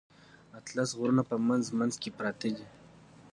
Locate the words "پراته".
2.17-2.49